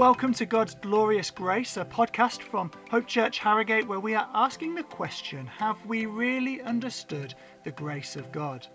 [0.00, 4.74] Welcome to God's Glorious Grace, a podcast from Hope Church Harrogate where we are asking
[4.74, 7.34] the question Have we really understood
[7.64, 8.66] the grace of God?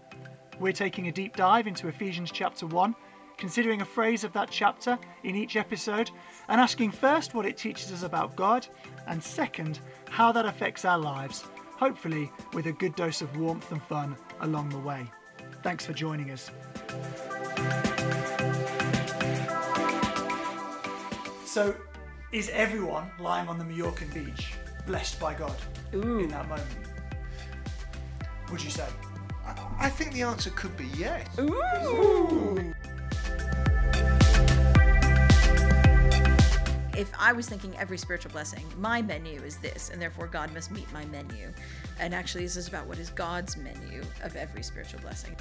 [0.60, 2.96] We're taking a deep dive into Ephesians chapter 1,
[3.38, 6.12] considering a phrase of that chapter in each episode,
[6.48, 8.68] and asking first what it teaches us about God,
[9.08, 9.80] and second,
[10.12, 11.44] how that affects our lives,
[11.76, 15.10] hopefully with a good dose of warmth and fun along the way.
[15.64, 16.52] Thanks for joining us.
[21.56, 21.74] So,
[22.34, 24.56] is everyone lying on the Mallorcan beach
[24.86, 25.56] blessed by God
[25.94, 26.20] Ooh.
[26.20, 26.68] in that moment?
[28.52, 28.86] Would you say?
[29.80, 31.26] I think the answer could be yes.
[31.40, 32.74] Ooh.
[36.94, 40.72] If I was thinking every spiritual blessing, my menu is this, and therefore God must
[40.72, 41.54] meet my menu.
[42.02, 45.34] And actually, this is about what is God's menu of every spiritual blessing.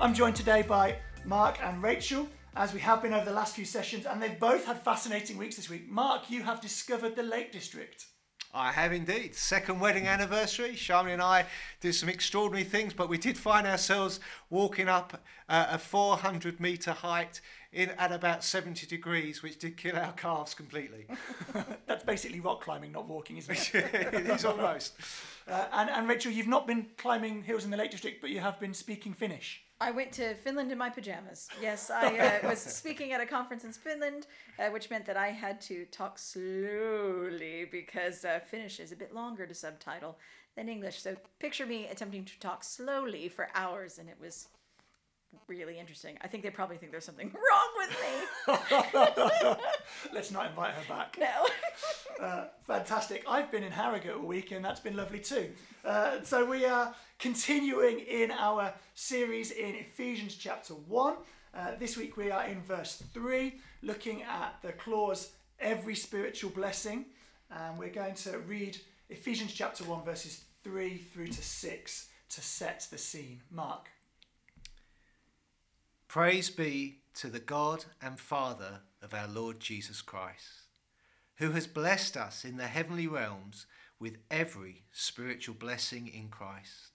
[0.00, 3.64] I'm joined today by Mark and Rachel, as we have been over the last few
[3.64, 5.88] sessions, and they've both had fascinating weeks this week.
[5.88, 8.06] Mark, you have discovered the Lake District.
[8.54, 9.34] I have indeed.
[9.34, 10.72] Second wedding anniversary.
[10.72, 11.46] Sharmi and I
[11.80, 16.92] did some extraordinary things, but we did find ourselves walking up uh, a 400 metre
[16.92, 17.40] height
[17.72, 21.06] in at about 70 degrees, which did kill our calves completely.
[21.86, 23.74] That's basically rock climbing, not walking, isn't it?
[23.94, 24.94] it is almost.
[25.48, 28.40] Uh, and, and Rachel, you've not been climbing hills in the Lake District, but you
[28.40, 29.62] have been speaking Finnish.
[29.82, 31.48] I went to Finland in my pajamas.
[31.60, 34.28] Yes, I uh, was speaking at a conference in Finland,
[34.60, 39.12] uh, which meant that I had to talk slowly because uh, Finnish is a bit
[39.12, 40.18] longer to subtitle
[40.54, 41.02] than English.
[41.02, 44.46] So picture me attempting to talk slowly for hours, and it was
[45.48, 46.16] really interesting.
[46.20, 49.56] I think they probably think there's something wrong with me.
[50.14, 51.16] Let's not invite her back.
[51.18, 52.24] No.
[52.24, 53.24] Uh, fantastic.
[53.28, 55.50] I've been in Harrogate all week and that's been lovely too.
[55.84, 61.14] Uh, so we are continuing in our series in Ephesians chapter 1.
[61.54, 67.04] Uh, this week we are in verse 3, looking at the clause every spiritual blessing.
[67.48, 68.76] And we're going to read
[69.08, 73.40] Ephesians chapter 1, verses 3 through to 6 to set the scene.
[73.52, 73.86] Mark.
[76.08, 80.66] Praise be to the God and Father of our Lord Jesus Christ,
[81.36, 83.66] who has blessed us in the heavenly realms
[84.00, 86.91] with every spiritual blessing in Christ.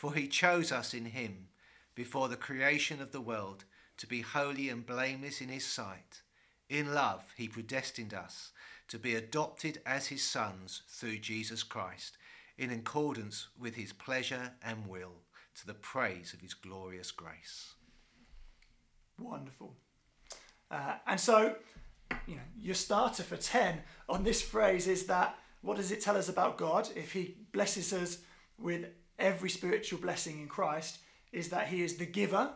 [0.00, 1.48] For he chose us in him
[1.94, 3.66] before the creation of the world
[3.98, 6.22] to be holy and blameless in his sight.
[6.70, 8.52] In love, he predestined us
[8.88, 12.16] to be adopted as his sons through Jesus Christ,
[12.56, 15.20] in accordance with his pleasure and will,
[15.56, 17.74] to the praise of his glorious grace.
[19.18, 19.74] Wonderful.
[20.70, 21.56] Uh, and so,
[22.26, 26.16] you know, your starter for 10 on this phrase is that what does it tell
[26.16, 28.20] us about God if He blesses us
[28.58, 28.86] with
[29.20, 30.98] every spiritual blessing in Christ?
[31.32, 32.50] Is that He is the giver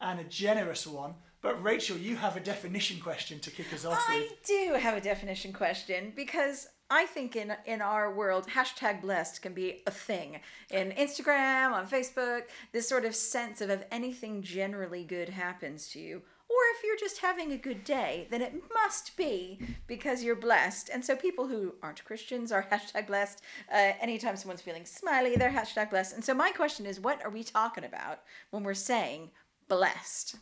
[0.00, 1.14] and a generous one.
[1.42, 4.46] But Rachel, you have a definition question to kick us off I with.
[4.46, 9.52] do have a definition question because I think in in our world, hashtag blessed can
[9.52, 10.40] be a thing.
[10.70, 12.42] In Instagram, on Facebook,
[12.72, 16.22] this sort of sense of if anything generally good happens to you,
[16.76, 20.90] if you're just having a good day, then it must be because you're blessed.
[20.92, 23.42] And so people who aren't Christians are hashtag blessed.
[23.72, 26.14] Uh, anytime someone's feeling smiley, they're hashtag blessed.
[26.14, 28.20] And so my question is, what are we talking about
[28.50, 29.30] when we're saying
[29.68, 30.36] blessed?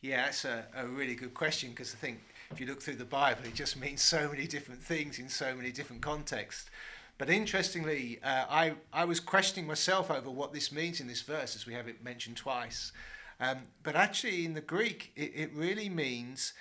[0.00, 3.04] Yeah, that's a, a really good question because I think if you look through the
[3.04, 6.70] Bible, it just means so many different things in so many different contexts.
[7.16, 11.54] But interestingly, uh, I, I was questioning myself over what this means in this verse,
[11.54, 12.92] as we have it mentioned twice.
[13.40, 16.52] Um, but actually, in the Greek, it, it really means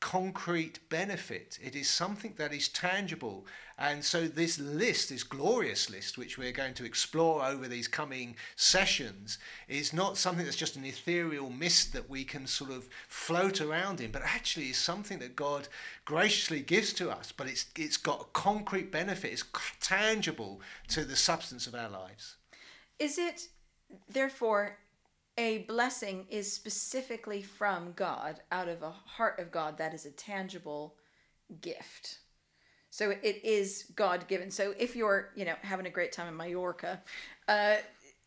[0.00, 1.58] concrete benefit.
[1.62, 3.46] It is something that is tangible.
[3.78, 8.36] And so, this list, this glorious list, which we're going to explore over these coming
[8.56, 9.38] sessions,
[9.68, 14.00] is not something that's just an ethereal mist that we can sort of float around
[14.00, 15.68] in, but actually is something that God
[16.04, 17.32] graciously gives to us.
[17.32, 19.44] But it's, it's got a concrete benefit, it's
[19.80, 22.36] tangible to the substance of our lives.
[22.98, 23.48] Is it,
[24.10, 24.78] therefore,
[25.40, 30.10] a blessing is specifically from God, out of a heart of God, that is a
[30.10, 30.96] tangible
[31.62, 32.18] gift.
[32.90, 34.50] So it is God given.
[34.50, 37.00] So if you're, you know, having a great time in Mallorca,
[37.48, 37.76] uh,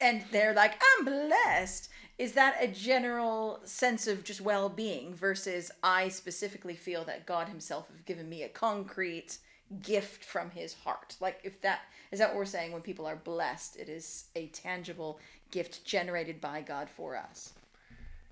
[0.02, 5.70] and they're like, I'm blessed, is that a general sense of just well being versus
[5.84, 9.38] I specifically feel that God Himself has given me a concrete
[9.82, 11.16] gift from His heart?
[11.20, 11.82] Like, if that
[12.12, 15.20] is that what we're saying when people are blessed, it is a tangible
[15.52, 17.54] gift generated by God for us.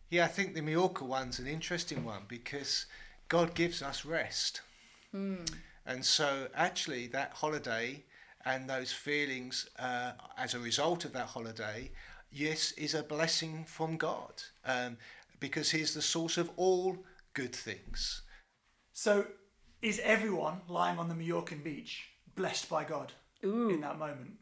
[0.10, 2.86] Yeah, I think the Mallorca one's an interesting one because
[3.28, 4.62] God gives us rest.
[5.86, 8.04] And so, actually, that holiday
[8.46, 11.92] and those feelings uh, as a result of that holiday
[12.32, 14.98] yes, is a blessing from God um,
[15.40, 16.98] because He's the source of all
[17.34, 18.22] good things.
[18.94, 19.28] So,
[19.81, 24.38] is everyone lying on the Majorcan beach blessed by God in that moment?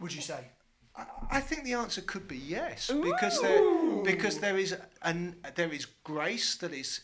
[0.00, 0.48] Would you say?
[0.94, 5.72] I- I think the answer could be yes, because there because there is an there
[5.72, 7.00] is grace that is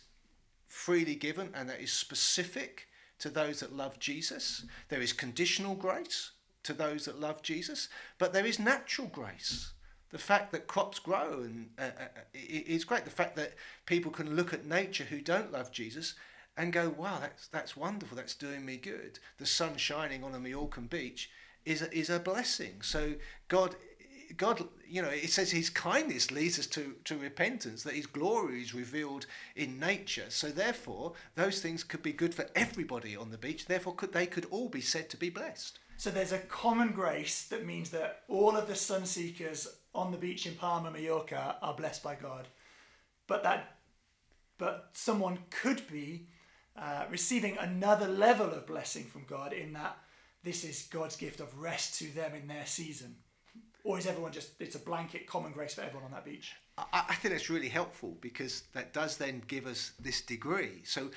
[0.67, 2.89] freely given and that is specific
[3.19, 4.65] to those that love Jesus.
[4.89, 6.33] There is conditional grace
[6.65, 7.89] to those that love Jesus,
[8.19, 9.73] but there is natural grace.
[10.11, 13.05] The fact that crops grow and uh, uh, i- i- is great.
[13.05, 13.55] The fact that
[13.87, 16.15] people can look at nature who don't love Jesus
[16.59, 18.17] and go, "Wow, that's that's wonderful.
[18.17, 21.31] That's doing me good." The sun shining on a Majorcan beach
[21.65, 22.83] is a, is a blessing.
[22.83, 23.15] So
[23.49, 23.77] God,
[24.37, 27.85] God, you know, it says His kindness leads us to to repentance.
[27.85, 29.27] That His glory is revealed
[29.57, 30.27] in nature.
[30.29, 33.67] So therefore, those things could be good for everybody on the beach.
[33.67, 35.79] Therefore, could they could all be said to be blessed.
[35.97, 40.19] So there's a common grace that means that all of the sun seekers on the
[40.19, 42.47] beach in Palma, Mallorca are blessed by God.
[43.27, 43.79] But that
[44.59, 46.29] but someone could be
[46.81, 49.99] uh, receiving another level of blessing from God in that
[50.45, 53.17] this is God's gift of rest to them in their season.
[53.85, 56.53] Or is everyone just it's a blanket common grace for everyone on that beach?
[56.77, 60.83] I, I think that's really helpful because that does then give us this degree.
[60.85, 61.11] So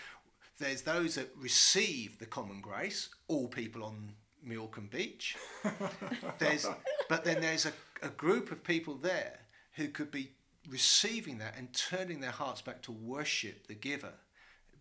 [0.58, 4.14] there's those that receive the common grace, all people on
[4.48, 5.36] Milcombe Beach.
[6.40, 6.68] there's,
[7.10, 9.40] but then there's a, a group of people there
[9.74, 10.32] who could be
[10.70, 14.14] receiving that and turning their hearts back to worship the giver.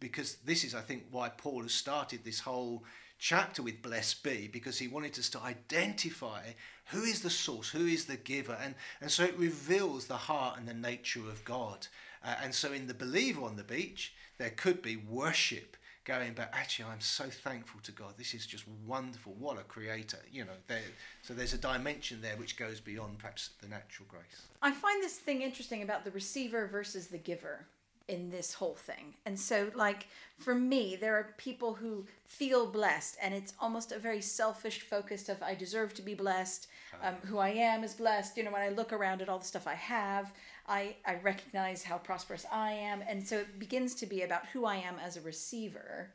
[0.00, 2.82] Because this is, I think, why Paul has started this whole
[3.20, 6.40] chapter with blessed be because he wanted us to identify
[6.86, 10.58] who is the source who is the giver and and so it reveals the heart
[10.58, 11.86] and the nature of god.
[12.24, 16.50] Uh, and so in the believer on the beach there could be worship going but
[16.54, 18.14] actually i'm so thankful to god.
[18.16, 19.36] This is just wonderful.
[19.38, 20.80] What a creator you know there
[21.20, 24.48] so there's a dimension there which goes beyond perhaps the natural grace.
[24.62, 27.66] I find this thing interesting about the receiver versus the giver
[28.10, 29.14] in this whole thing.
[29.24, 33.98] And so, like, for me, there are people who feel blessed, and it's almost a
[33.98, 36.66] very selfish focus of I deserve to be blessed.
[37.02, 38.36] Um, who I am is blessed.
[38.36, 40.32] You know, when I look around at all the stuff I have,
[40.68, 43.02] I, I recognize how prosperous I am.
[43.08, 46.10] And so it begins to be about who I am as a receiver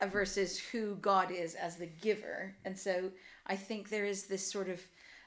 [0.00, 2.54] uh, versus who God is as the giver.
[2.64, 3.10] And so
[3.46, 4.80] I think there is this sort of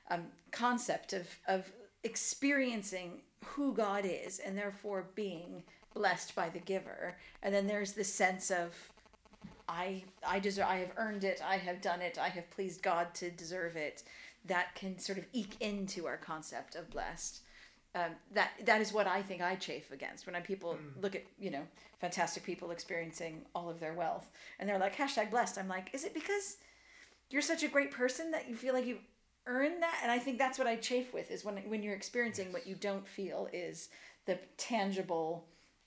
[0.10, 1.72] um, concept of, of
[2.04, 5.64] experiencing who God is and therefore being
[5.94, 7.18] blessed by the giver.
[7.42, 8.74] And then there's this sense of
[9.68, 13.14] I I deserve I have earned it, I have done it, I have pleased God
[13.16, 14.04] to deserve it.
[14.46, 17.42] That can sort of eke into our concept of blessed.
[17.96, 21.24] Um, that that is what I think I chafe against when I people look at
[21.40, 21.64] you know
[22.00, 25.58] fantastic people experiencing all of their wealth and they're like hashtag blessed.
[25.58, 26.58] I'm like, is it because
[27.30, 29.06] you're such a great person that you feel like you've
[29.46, 30.00] earned that?
[30.02, 32.76] And I think that's what I chafe with is when when you're experiencing what you
[32.76, 33.90] don't feel is
[34.26, 35.46] the tangible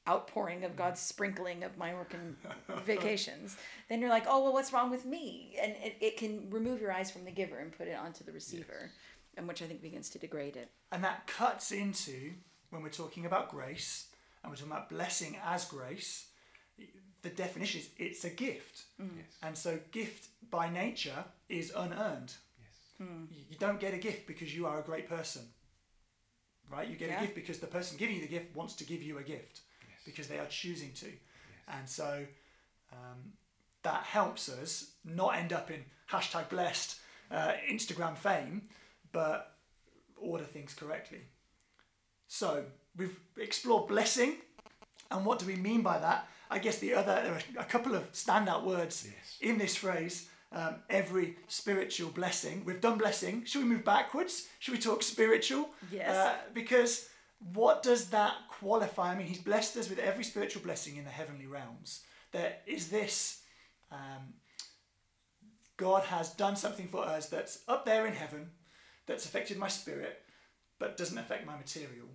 [0.09, 2.37] outpouring of God's sprinkling of my work and
[2.85, 3.57] vacations,
[3.89, 5.57] then you're like, oh well, what's wrong with me?
[5.63, 8.33] And it, it can remove your eyes from the giver and put it onto the
[8.33, 8.91] receiver,
[9.37, 10.71] and which I think begins to degrade it.
[10.91, 12.33] And that cuts into
[12.71, 14.07] when we're talking about grace
[14.43, 16.27] and we're talking about blessing as grace,
[17.23, 18.85] the definition is it's a gift.
[19.01, 19.21] Mm-hmm.
[19.43, 22.35] And so, gift by nature is unearned.
[22.99, 23.25] Hmm.
[23.31, 25.43] You you don't get a gift because you are a great person,
[26.71, 26.89] right?
[26.89, 27.19] You get Yeah.
[27.19, 29.61] a gift because the person giving you the gift wants to give you a gift
[30.05, 31.07] because they are choosing to.
[31.69, 32.27] And so,
[32.93, 33.33] um,
[33.83, 36.99] that helps us not end up in hashtag blessed
[37.31, 38.63] uh, Instagram fame,
[39.13, 39.57] but
[40.17, 41.23] order things correctly.
[42.29, 42.65] So
[42.97, 44.37] we've explored blessing,
[45.11, 46.29] and what do we mean by that?
[46.51, 49.09] I guess the other there are a couple of standout words
[49.41, 50.29] in this phrase.
[50.55, 52.63] Um, every spiritual blessing.
[52.67, 53.47] We've done blessing.
[53.47, 54.49] Should we move backwards?
[54.59, 55.71] Should we talk spiritual?
[55.91, 56.15] Yes.
[56.15, 57.09] Uh, because
[57.53, 59.13] what does that qualify?
[59.13, 62.01] I mean, He's blessed us with every spiritual blessing in the heavenly realms.
[62.33, 63.43] There is this.
[63.91, 64.35] Um,
[65.77, 68.51] God has done something for us that's up there in heaven,
[69.07, 70.23] that's affected my spirit,
[70.79, 72.09] but doesn't affect my material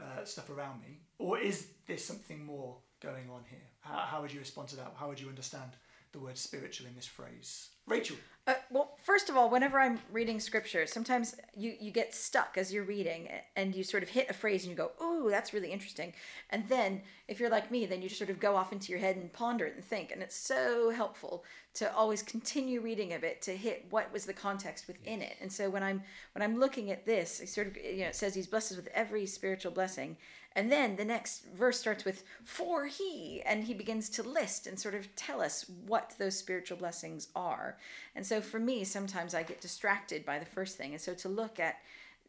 [0.00, 1.00] uh, stuff around me?
[1.18, 3.66] Or is there something more going on here?
[3.80, 4.92] How, how would you respond to that?
[4.96, 5.72] How would you understand
[6.12, 7.70] the word spiritual in this phrase?
[7.88, 8.16] Rachel,
[8.46, 12.72] Uh, well, first of all, whenever I'm reading scripture, sometimes you, you get stuck as
[12.72, 15.70] you're reading and you sort of hit a phrase and you go, ooh, that's really
[15.70, 16.14] interesting.
[16.48, 19.00] And then if you're like me, then you just sort of go off into your
[19.00, 20.12] head and ponder it and think.
[20.12, 24.32] And it's so helpful to always continue reading a bit to hit what was the
[24.32, 25.36] context within it.
[25.42, 26.02] And so when I'm
[26.32, 28.88] when I'm looking at this, it sort of you know it says he's blessed with
[28.94, 30.16] every spiritual blessing.
[30.58, 34.76] And then the next verse starts with for he and he begins to list and
[34.76, 37.76] sort of tell us what those spiritual blessings are.
[38.16, 40.90] And so for me, sometimes I get distracted by the first thing.
[40.90, 41.76] And so to look at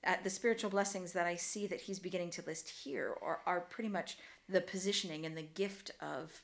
[0.03, 3.61] at the spiritual blessings that I see that he's beginning to list here are, are
[3.61, 6.43] pretty much the positioning and the gift of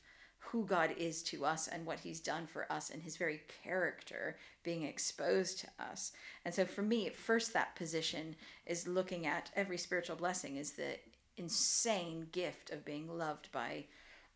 [0.50, 4.36] who God is to us and what He's done for us and His very character
[4.62, 6.12] being exposed to us.
[6.44, 10.98] And so for me, first, that position is looking at every spiritual blessing is the
[11.36, 13.84] insane gift of being loved by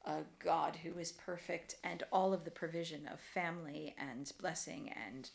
[0.04, 5.30] a God who is perfect and all of the provision of family and blessing and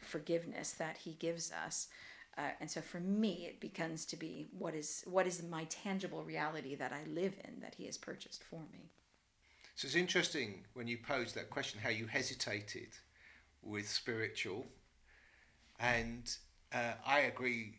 [0.00, 1.88] forgiveness that He gives us.
[2.36, 6.24] Uh, and so for me, it becomes to be what is what is my tangible
[6.24, 8.90] reality that I live in that He has purchased for me.
[9.76, 12.88] So it's interesting when you posed that question how you hesitated
[13.62, 14.66] with spiritual.
[15.80, 16.32] And
[16.72, 17.78] uh, I agree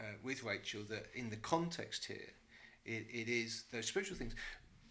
[0.00, 2.30] uh, with Rachel that in the context here,
[2.84, 4.34] it, it is those spiritual things.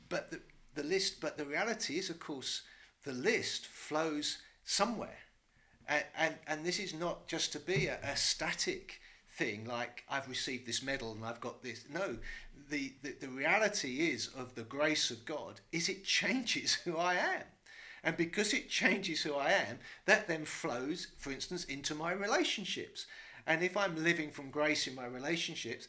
[0.10, 0.41] But the,
[0.75, 2.63] the list, but the reality is, of course,
[3.03, 5.17] the list flows somewhere.
[5.88, 9.01] And, and, and this is not just to be a, a static
[9.33, 11.86] thing like I've received this medal and I've got this.
[11.91, 12.17] No,
[12.69, 17.15] the, the, the reality is of the grace of God is it changes who I
[17.15, 17.43] am.
[18.03, 23.05] And because it changes who I am, that then flows, for instance, into my relationships.
[23.45, 25.88] And if I'm living from grace in my relationships,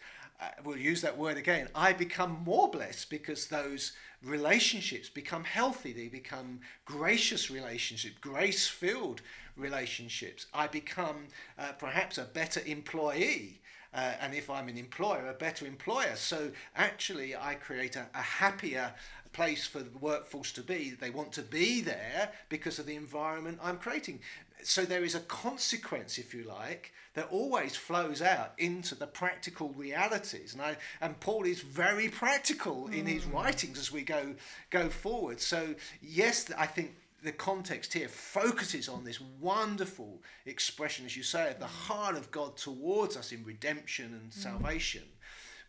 [0.65, 5.93] we'll use that word again, I become more blessed because those relationships become healthy.
[5.93, 9.23] They become gracious relationships, grace filled
[9.57, 10.47] relationships.
[10.55, 13.61] I become uh, perhaps a better employee
[13.95, 16.17] uh, and if I'm an employer, a better employer.
[16.17, 18.95] So actually, I create a, a happier
[19.33, 20.91] place for the workforce to be.
[20.91, 24.21] They want to be there because of the environment I'm creating.
[24.63, 29.71] So there is a consequence, if you like, that always flows out into the practical
[29.71, 30.55] realities.
[30.55, 33.35] And I and Paul is very practical in his hmm.
[33.35, 34.35] writings as we go
[34.71, 35.41] go forward.
[35.41, 41.51] So yes, I think the context here focuses on this wonderful expression, as you say,
[41.51, 44.35] of the heart of God towards us in redemption and mm.
[44.35, 45.03] salvation.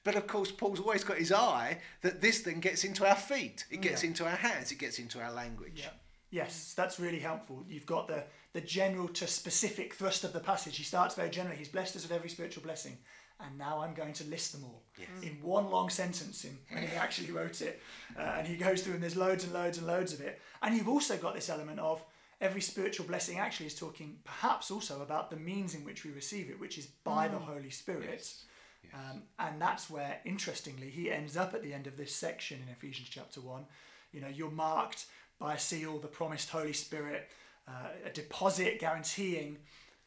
[0.04, 3.66] But of course, Paul's always got his eye that this then gets into our feet,
[3.70, 4.10] it gets yeah.
[4.10, 5.82] into our hands, it gets into our language.
[5.84, 5.92] Yeah.
[6.30, 7.64] Yes, that's really helpful.
[7.70, 10.78] You've got the, the general to specific thrust of the passage.
[10.78, 11.58] He starts very generally.
[11.58, 12.98] He's blessed us with every spiritual blessing
[13.40, 15.08] and now I'm going to list them all yes.
[15.22, 17.82] in one long sentence in, when he actually wrote it.
[18.18, 20.40] Uh, and he goes through and there's loads and loads and loads of it.
[20.62, 22.04] And you've also got this element of
[22.40, 26.50] every spiritual blessing actually is talking perhaps also about the means in which we receive
[26.50, 27.32] it, which is by mm.
[27.32, 28.10] the Holy Spirit.
[28.12, 28.44] Yes.
[28.84, 28.94] Yes.
[28.94, 32.72] Um, and that's where, interestingly, he ends up at the end of this section in
[32.72, 33.66] Ephesians chapter 1.
[34.12, 35.06] You know, you're marked
[35.40, 37.30] by a seal, the promised Holy Spirit,
[37.68, 39.58] uh, a deposit guaranteeing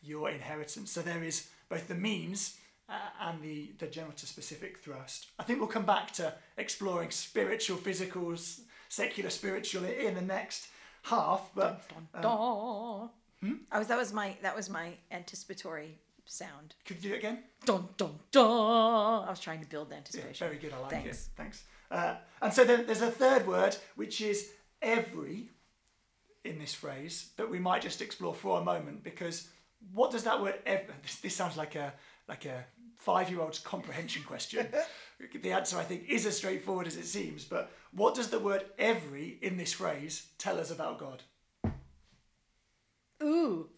[0.02, 0.92] your inheritance.
[0.92, 2.56] So there is both the means
[2.88, 5.28] uh, and the, the general to specific thrust.
[5.38, 8.34] I think we'll come back to exploring spiritual, physical,
[8.88, 10.68] secular, spiritual in the next
[11.02, 11.50] half.
[11.54, 12.32] But dun, dun, dun.
[12.32, 13.10] Um,
[13.40, 13.54] hmm?
[13.72, 16.74] oh, that was my that was my anticipatory sound.
[16.84, 17.38] Could you do it again?
[17.64, 18.44] Dun dun dun.
[18.44, 20.34] I was trying to build anticipation.
[20.44, 20.72] Yeah, very good.
[20.72, 21.26] I like Thanks.
[21.26, 21.30] it.
[21.36, 21.64] Thanks.
[21.90, 24.50] Uh, and so then there's a third word, which is
[24.82, 25.50] every
[26.46, 29.48] in this phrase that we might just explore for a moment because
[29.92, 31.92] what does that word ever this, this sounds like a
[32.28, 32.64] like a
[32.98, 34.66] five year old's comprehension question.
[35.42, 37.44] the answer, I think, is as straightforward as it seems.
[37.44, 41.22] But what does the word every in this phrase tell us about God?
[43.22, 43.68] Ooh.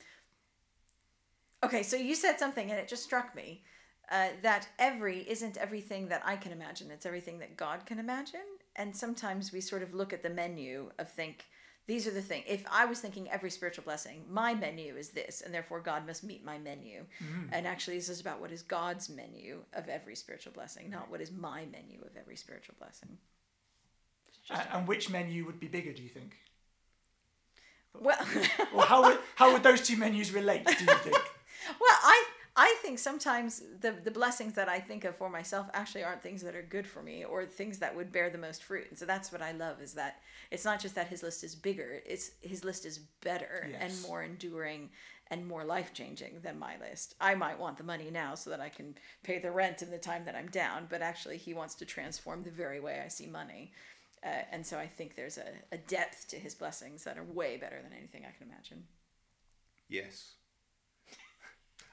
[1.64, 3.62] Okay, so you said something and it just struck me
[4.10, 8.40] uh, that every isn't everything that I can imagine, it's everything that God can imagine.
[8.76, 11.46] And sometimes we sort of look at the menu of think,
[11.88, 12.44] these are the things.
[12.46, 16.22] If I was thinking every spiritual blessing, my menu is this, and therefore God must
[16.22, 17.06] meet my menu.
[17.18, 17.48] Mm.
[17.50, 21.22] And actually, this is about what is God's menu of every spiritual blessing, not what
[21.22, 23.16] is my menu of every spiritual blessing.
[24.50, 26.36] And, and which menu would be bigger, do you think?
[27.98, 28.18] Well,
[28.74, 31.16] or how would, how would those two menus relate, do you think?
[31.80, 32.24] well, I
[32.60, 36.42] I think sometimes the the blessings that I think of for myself actually aren't things
[36.42, 38.88] that are good for me or things that would bear the most fruit.
[38.90, 40.16] And so that's what I love is that
[40.50, 43.80] it's not just that his list is bigger, it's his list is better yes.
[43.80, 44.90] and more enduring
[45.30, 47.14] and more life changing than my list.
[47.20, 49.98] I might want the money now so that I can pay the rent in the
[49.98, 53.28] time that I'm down, but actually he wants to transform the very way I see
[53.28, 53.72] money.
[54.24, 57.56] Uh, and so I think there's a, a depth to his blessings that are way
[57.56, 58.84] better than anything I can imagine.
[59.88, 60.34] Yes.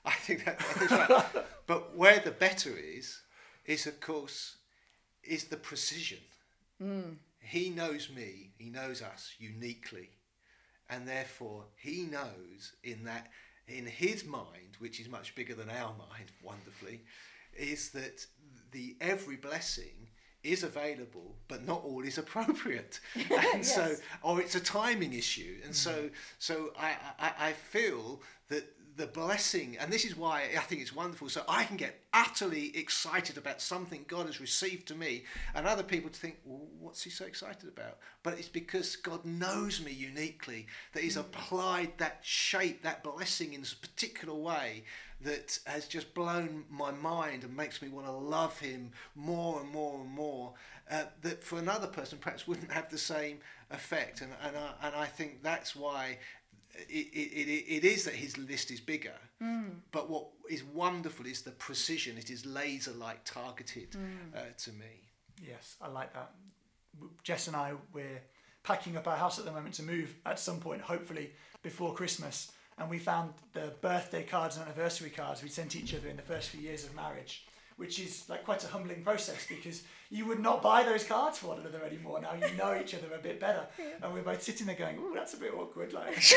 [0.08, 1.26] I think that, think right.
[1.66, 3.22] but where the better is,
[3.66, 4.58] is of course,
[5.24, 6.20] is the precision.
[6.82, 7.16] Mm.
[7.40, 10.10] He knows me, he knows us uniquely,
[10.90, 13.28] and therefore he knows in that,
[13.68, 17.02] in his mind, which is much bigger than our mind, wonderfully,
[17.58, 18.26] is that
[18.72, 20.10] the every blessing
[20.44, 23.00] is available, but not all is appropriate,
[23.54, 28.75] and so or it's a timing issue, and so so I, I I feel that
[28.98, 31.30] the blessing, and this is why I think it's wonderful.
[31.30, 35.24] So I can get utterly excited about something God has received to me,
[35.54, 37.98] and other people to think, well, what's he so excited about?
[38.24, 43.62] But it's because God knows me uniquely, that He's applied that shape, that blessing in
[43.62, 44.84] a particular way
[45.22, 49.70] that has just blown my mind and makes me want to love Him more and
[49.72, 50.54] more and more.
[50.90, 53.40] Uh, that for another person perhaps wouldn't have the same
[53.72, 56.20] effect, and and I, and I think that's why
[56.90, 59.14] it, it, it, it is that his list is bigger.
[59.92, 62.18] But what is wonderful is the precision.
[62.18, 63.96] It is laser like targeted
[64.36, 65.10] uh, to me.
[65.46, 66.32] Yes, I like that.
[67.24, 68.22] Jess and I, we're
[68.64, 72.52] packing up our house at the moment to move at some point, hopefully before Christmas.
[72.78, 76.22] And we found the birthday cards and anniversary cards we sent each other in the
[76.22, 77.46] first few years of marriage,
[77.78, 81.48] which is like quite a humbling process because you would not buy those cards for
[81.48, 82.22] one another anymore.
[82.22, 83.68] Now you know each other a bit better.
[84.02, 85.92] And we're both sitting there going, oh, that's a bit awkward.
[85.92, 86.18] Like,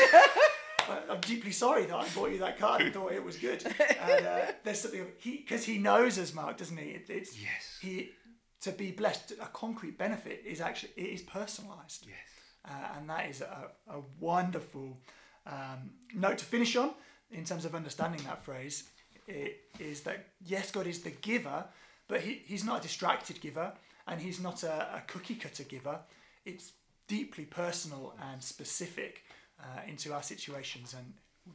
[0.89, 3.63] I- I'm deeply sorry that I bought you that card and thought it was good.
[4.01, 6.89] And uh, there's something he because he knows us, Mark, doesn't he?
[6.91, 7.77] It, it's Yes.
[7.81, 8.11] he
[8.61, 9.33] to be blessed.
[9.41, 12.17] A concrete benefit is actually it is personalised, Yes.
[12.65, 14.97] uh, and that is a, a wonderful
[15.45, 16.91] um, note to finish on
[17.31, 18.89] in terms of understanding that phrase.
[19.79, 21.65] Is that yes, God is the giver,
[22.07, 23.71] but he, he's not a distracted giver,
[24.07, 25.99] and he's not a, a cookie cutter giver.
[26.45, 26.73] It's
[27.07, 29.23] deeply personal and specific
[29.61, 31.13] uh, into our situations and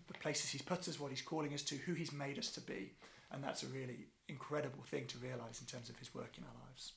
[0.08, 2.60] the places he's put us, what he's calling us to, who he's made us to
[2.60, 2.92] be.
[3.32, 6.66] And that's a really incredible thing to realise in terms of his work in our
[6.66, 6.92] lives.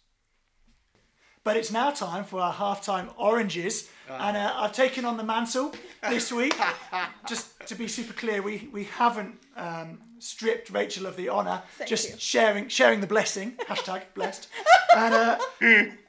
[1.43, 5.73] But it's now time for our halftime oranges, and uh, I've taken on the mantle
[6.09, 6.53] this week.
[7.27, 11.89] Just to be super clear, we we haven't um, stripped Rachel of the honour, Thank
[11.89, 12.15] just you.
[12.17, 13.51] sharing sharing the blessing.
[13.69, 14.47] Hashtag blessed.
[14.95, 15.37] And uh,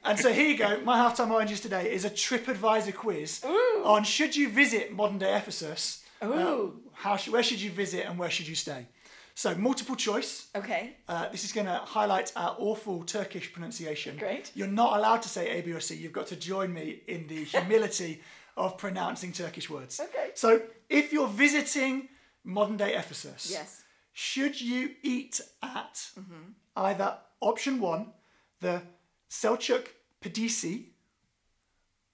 [0.03, 0.79] and so here you go.
[0.81, 3.43] My halftime oranges today is a TripAdvisor quiz
[3.83, 6.03] on should you visit modern day Ephesus.
[6.23, 6.79] uh, Ooh.
[6.93, 8.87] how should, where should you visit and where should you stay?
[9.35, 10.47] So multiple choice.
[10.55, 10.95] Okay.
[11.07, 14.17] Uh, this is going to highlight our awful Turkish pronunciation.
[14.17, 14.51] Great.
[14.55, 15.95] You're not allowed to say A, B, or C.
[15.95, 18.21] You've got to join me in the humility
[18.57, 19.99] of pronouncing Turkish words.
[19.99, 20.31] Okay.
[20.33, 22.09] So if you're visiting
[22.43, 23.83] modern day Ephesus, Yes.
[24.13, 26.51] should you eat at Mm-hmm.
[26.75, 28.13] either option one,
[28.61, 28.81] the
[29.29, 29.87] Selçuk
[30.21, 30.85] Padisi,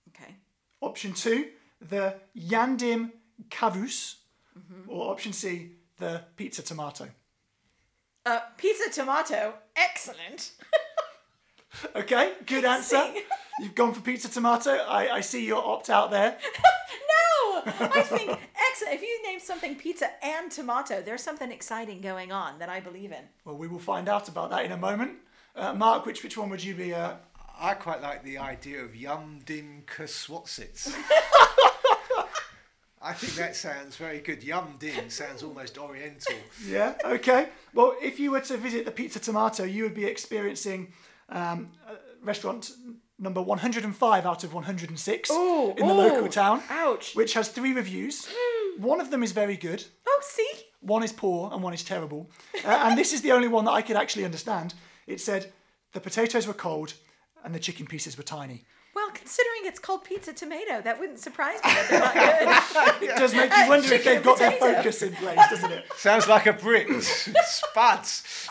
[0.10, 0.36] Okay.
[0.82, 1.50] option two,
[1.82, 3.12] the Yandim
[3.50, 4.16] Kavus,
[4.58, 4.90] Mm-hmm.
[4.90, 7.08] or option C, the Pizza Tomato?
[8.26, 9.54] Uh, pizza tomato.
[9.76, 10.52] Excellent.
[11.94, 13.04] Okay, good answer.
[13.14, 13.24] See?
[13.60, 14.72] You've gone for pizza tomato.
[14.72, 16.38] I, I see your opt out there.
[17.12, 18.40] No, I think
[18.76, 18.96] excellent.
[18.96, 23.12] If you name something pizza and tomato, there's something exciting going on that I believe
[23.12, 23.24] in.
[23.44, 25.18] Well, we will find out about that in a moment.
[25.56, 26.94] Uh, Mark, which which one would you be?
[26.94, 27.14] Uh,
[27.60, 30.94] I quite like the idea of Yum Dim Kuswatsits.
[33.02, 34.44] I think that sounds very good.
[34.44, 36.36] Yum Dim sounds almost oriental.
[36.68, 37.50] yeah, okay.
[37.74, 40.92] Well, if you were to visit the Pizza Tomato, you would be experiencing
[41.30, 42.72] um, uh, restaurant
[43.18, 47.16] number 105 out of 106 Ooh, in the ooh, local town, ouch.
[47.16, 48.28] which has three reviews.
[48.78, 49.84] One of them is very good.
[50.08, 50.50] Oh, see?
[50.82, 52.30] One is poor and one is terrible.
[52.64, 54.74] Uh, and this is the only one that I could actually understand.
[55.08, 55.52] It said
[55.94, 56.94] the potatoes were cold
[57.44, 58.64] and the chicken pieces were tiny.
[58.96, 63.10] Well, considering it's called pizza tomato, that wouldn't surprise me that they're not good.
[63.10, 65.86] It does make you wonder if they've got their focus in place, doesn't it?
[65.98, 66.88] Sounds like a Brit.
[67.04, 68.48] Spuds.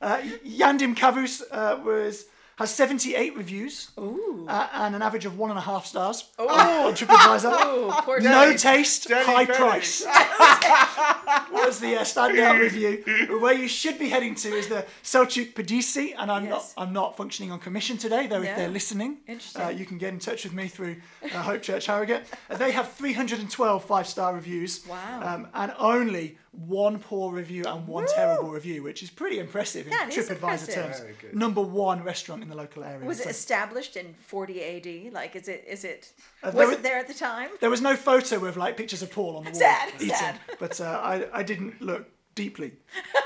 [0.00, 2.26] Uh, Yandim Kavus uh, was
[2.58, 4.44] has 78 reviews Ooh.
[4.48, 6.46] uh, and an average of one and a half stars on
[6.94, 7.50] TripAdvisor.
[7.52, 8.58] Oh, poor No Danny.
[8.58, 9.58] taste, Danny high Berry.
[9.58, 10.04] price.
[11.52, 13.38] was the uh, standout review.
[13.40, 16.72] Where you should be heading to is the Selçuk Padisi, and I'm Yes.
[16.76, 18.42] not I'm not functioning on commission today, though.
[18.42, 18.56] If No.
[18.56, 19.62] they're listening, Interesting.
[19.62, 22.24] uh, you can get in touch with me through uh, Hope Church Harrogate.
[22.50, 24.84] Uh, they have 312 five star reviews.
[24.86, 25.20] Wow.
[25.22, 29.90] Um, and only one poor review and one terrible review, which is pretty impressive in
[29.92, 30.98] That is TripAdvisor terms.
[31.00, 31.34] Very good.
[31.36, 33.06] Number one restaurant in the local area.
[33.06, 35.10] Was it So- established in 40 AD?
[35.12, 35.64] Like, is it?
[35.68, 36.12] Is it?
[36.42, 37.50] Uh, was there it there at the time?
[37.60, 40.40] There was no photo with like pictures of Paul on the wall Sad, eating, sad.
[40.58, 42.72] but uh, I, I didn't look deeply.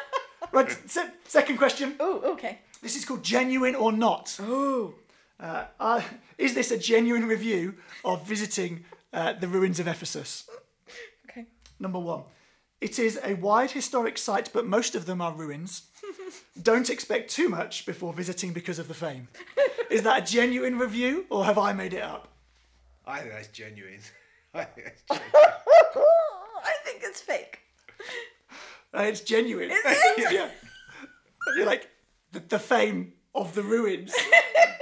[0.53, 1.95] right, se- second question.
[2.01, 2.59] Oh, okay.
[2.83, 4.37] This is called genuine or not.
[4.41, 4.95] Oh.
[5.41, 6.03] Uh, uh,
[6.39, 10.49] is this a genuine review of visiting uh, the ruins of Ephesus?
[11.31, 11.47] Okay.
[11.81, 12.23] Number one,
[12.83, 15.83] it is a wide historic site, but most of them are ruins.
[16.63, 19.29] Don't expect too much before visiting because of the fame.
[19.89, 22.29] Is that a genuine review, or have I made it up?
[23.07, 24.01] I think that's genuine.
[24.55, 25.33] I think that's genuine.
[26.65, 27.61] I think it's fake.
[28.93, 29.71] Uh, it's genuine.
[29.71, 30.33] Is it?
[30.33, 30.49] yeah.
[31.57, 31.89] You're like
[32.33, 34.13] the, the fame of the ruins.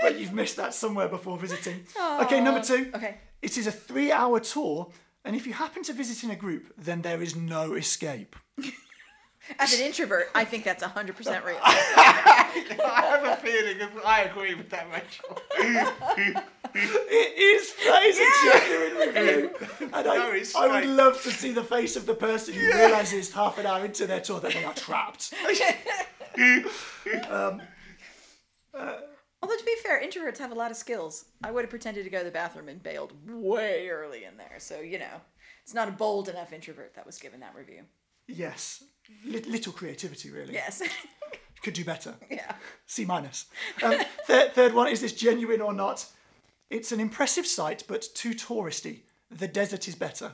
[0.00, 1.84] but you've missed that somewhere before visiting.
[2.22, 2.90] Okay, number two.
[2.94, 3.18] Okay.
[3.42, 4.90] It is a three hour tour,
[5.24, 8.36] and if you happen to visit in a group, then there is no escape.
[9.58, 11.58] As an introvert, I think that's 100% real.
[11.62, 16.42] I have a feeling of, I agree with that, Rachel.
[16.72, 18.28] It is that is a
[18.60, 19.90] genuine review.
[19.92, 20.96] And I, No it's I would fake.
[20.96, 24.20] love to see the face of the person who realizes half an hour into their
[24.20, 25.34] tour that they are trapped.
[27.28, 27.60] Um,
[28.72, 28.92] uh,
[29.42, 31.24] Although to be fair, introverts have a lot of skills.
[31.42, 34.56] I would have pretended to go to the bathroom and bailed way early in there.
[34.58, 35.20] So, you know,
[35.62, 37.82] it's not a bold enough introvert that was given that review.
[38.28, 38.84] Yes,
[39.24, 40.52] Lit- little creativity really.
[40.54, 40.82] Yes.
[41.62, 42.14] Could do better.
[42.30, 42.54] yeah.
[42.86, 43.46] C minus.
[43.82, 43.94] Um,
[44.26, 46.06] third, third one is this genuine or not?
[46.70, 49.00] It's an impressive sight, but too touristy.
[49.30, 50.32] The desert is better.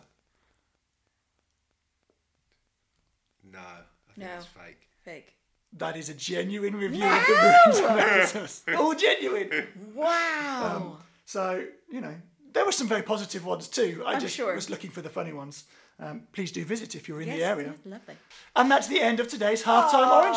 [3.52, 3.82] No, I
[4.14, 4.26] think No.
[4.26, 4.88] that's fake.
[5.04, 5.35] Fake.
[5.78, 7.34] That is a genuine review of the
[7.66, 8.64] ruins of Ephesus.
[8.76, 9.68] All genuine.
[9.94, 10.98] Wow.
[11.26, 12.14] So, you know,
[12.52, 14.02] there were some very positive ones too.
[14.06, 14.54] I I'm just sure.
[14.54, 15.64] was looking for the funny ones.
[15.98, 17.74] Um, please do visit if you're in yes, the area.
[17.84, 18.14] yeah, lovely.
[18.54, 20.32] And that's the end of today's halftime Oh,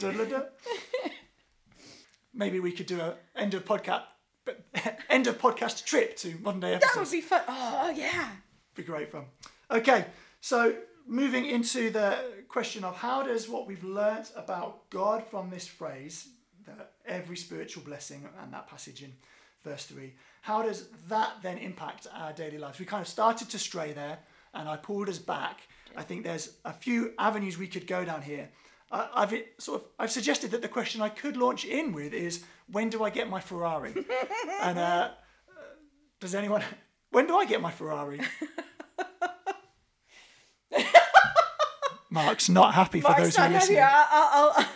[0.00, 0.42] oranges.
[2.34, 4.02] Maybe we could do a end of podcast
[5.10, 7.42] end of podcast trip to modern day That would be fun.
[7.46, 8.30] Oh, yeah.
[8.74, 9.26] be great fun.
[9.70, 10.06] Okay,
[10.40, 10.74] so
[11.06, 16.28] moving into the question of how does what we've learnt about God from this phrase,
[16.66, 19.12] that every spiritual blessing, and that passage in
[19.64, 20.12] verse 3,
[20.42, 22.78] how does that then impact our daily lives?
[22.78, 24.18] We kind of started to stray there,
[24.54, 25.60] and I pulled us back.
[25.96, 28.48] I think there's a few avenues we could go down here.
[28.92, 32.90] I've sort of I've suggested that the question I could launch in with is when
[32.90, 33.94] do I get my Ferrari?
[34.60, 35.10] and uh,
[36.20, 36.62] does anyone?
[37.10, 38.20] When do I get my Ferrari?
[42.12, 43.78] Mark's not happy for Mark's those who are not happy.
[43.78, 44.68] I'll, I'll, I'll-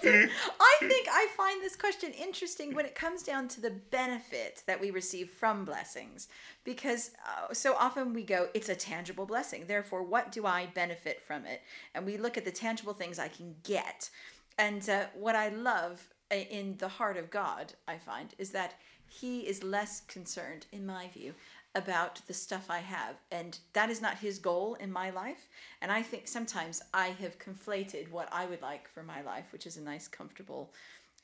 [0.04, 4.80] I think I find this question interesting when it comes down to the benefit that
[4.80, 6.28] we receive from blessings.
[6.64, 9.64] Because uh, so often we go, it's a tangible blessing.
[9.66, 11.62] Therefore, what do I benefit from it?
[11.94, 14.10] And we look at the tangible things I can get.
[14.56, 18.74] And uh, what I love uh, in the heart of God, I find, is that
[19.08, 21.34] He is less concerned, in my view,
[21.74, 23.16] about the stuff I have.
[23.30, 25.48] And that is not his goal in my life.
[25.80, 29.66] And I think sometimes I have conflated what I would like for my life, which
[29.66, 30.72] is a nice, comfortable,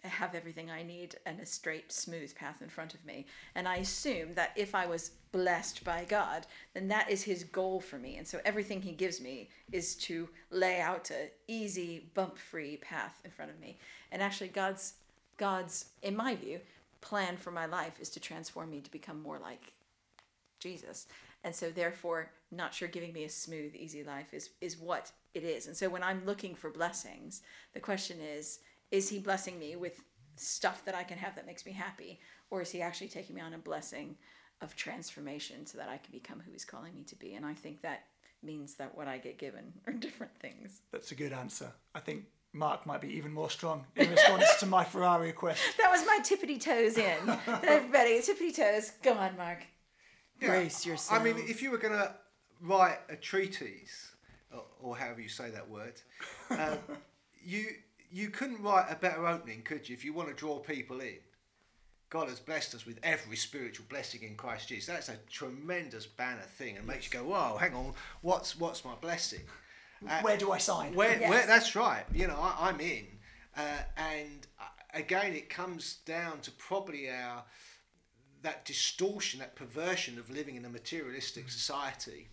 [0.02, 3.26] have everything I need and a straight, smooth path in front of me.
[3.54, 7.80] And I assume that if I was blessed by God, then that is his goal
[7.80, 8.16] for me.
[8.16, 13.30] And so everything he gives me is to lay out a easy, bump-free path in
[13.30, 13.78] front of me.
[14.12, 14.94] And actually God's
[15.36, 16.60] God's in my view
[17.00, 19.72] plan for my life is to transform me to become more like
[20.64, 21.06] Jesus.
[21.44, 25.44] And so therefore not sure giving me a smooth easy life is is what it
[25.44, 25.66] is.
[25.68, 27.42] And so when I'm looking for blessings,
[27.74, 30.02] the question is is he blessing me with
[30.36, 32.18] stuff that I can have that makes me happy
[32.50, 34.16] or is he actually taking me on a blessing
[34.60, 37.34] of transformation so that I can become who he's calling me to be?
[37.34, 38.04] And I think that
[38.42, 40.80] means that what I get given are different things.
[40.92, 41.70] That's a good answer.
[41.94, 42.24] I think
[42.54, 45.60] Mark might be even more strong in response to my Ferrari request.
[45.78, 47.18] That was my tippity toes in.
[47.46, 48.92] Everybody, tippity toes.
[49.02, 49.66] Go on, Mark.
[50.40, 51.20] Brace yourself.
[51.20, 52.12] I mean, if you were going to
[52.60, 54.12] write a treatise,
[54.52, 55.94] or, or however you say that word,
[56.50, 56.78] um,
[57.44, 57.66] you
[58.10, 59.94] you couldn't write a better opening, could you?
[59.94, 61.16] If you want to draw people in,
[62.10, 64.86] God has blessed us with every spiritual blessing in Christ Jesus.
[64.86, 68.94] That's a tremendous banner thing, and makes you go, "Whoa, hang on, what's what's my
[69.00, 69.40] blessing?"
[70.06, 70.94] Uh, Where do I sign?
[70.94, 71.30] where, Yes.
[71.30, 72.04] where that's right.
[72.12, 73.06] You know, I, I'm in,
[73.56, 73.62] uh,
[73.96, 77.42] and uh, again, it comes down to probably our
[78.44, 82.28] that distortion, that perversion of living in a materialistic society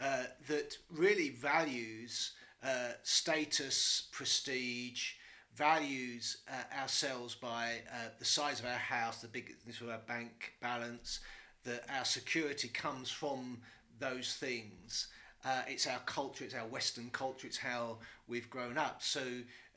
[0.00, 5.14] uh, that really values uh, status, prestige,
[5.56, 10.52] values uh, ourselves by uh, the size of our house, the bigness of our bank
[10.60, 11.20] balance,
[11.64, 13.58] that our security comes from
[13.98, 15.08] those things.
[15.44, 17.96] Uh, it's our culture, it's our Western culture, it's how
[18.28, 19.02] we've grown up.
[19.02, 19.22] So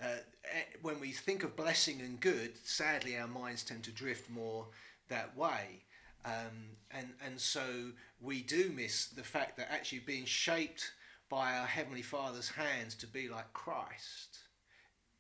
[0.01, 0.05] uh,
[0.43, 4.67] eh, when we think of blessing and good, sadly our minds tend to drift more
[5.09, 5.83] that way.
[6.25, 10.91] Um, and, and so we do miss the fact that actually being shaped
[11.29, 14.39] by our Heavenly Father's hands to be like Christ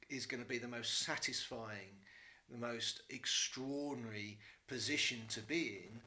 [0.09, 1.99] is going to be the most satisfying,
[2.49, 6.01] the most extraordinary position to be in.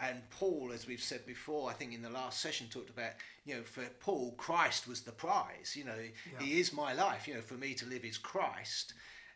[0.00, 3.12] And Paul, as we've said before, I think in the last session talked about,
[3.44, 5.74] you know, for Paul, Christ was the prize.
[5.76, 5.98] You know,
[6.40, 7.28] he is my life.
[7.28, 8.94] You know, for me to live is Christ.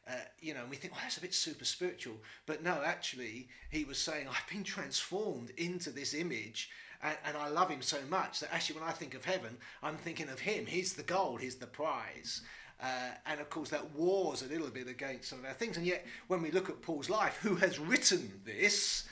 [0.08, 2.14] Uh, you know, and we think, well, that's a bit super spiritual.
[2.46, 6.70] But no, actually, he was saying, I've been transformed into this image
[7.02, 9.96] and, and I love him so much that actually, when I think of heaven, I'm
[9.96, 10.66] thinking of him.
[10.66, 12.42] He's the goal, he's the prize.
[12.80, 15.76] Uh, and of course, that wars a little bit against some of our things.
[15.76, 19.04] And yet, when we look at Paul's life, who has written this,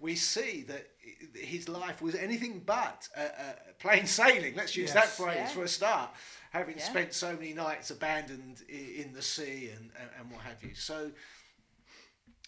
[0.00, 0.86] we see that
[1.34, 4.54] his life was anything but uh, uh, plain sailing.
[4.54, 4.94] Let's use Yes.
[4.94, 5.48] that phrase Yeah.
[5.48, 6.10] for a start.
[6.50, 6.84] Having Yeah.
[6.84, 10.74] spent so many nights abandoned in the sea and, and, and what have you.
[10.74, 11.10] So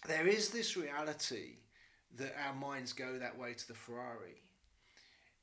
[0.07, 1.57] there is this reality
[2.15, 4.41] that our minds go that way to the Ferrari.